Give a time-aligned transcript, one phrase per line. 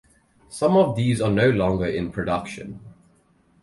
[0.49, 2.79] Some of these are no longer in production.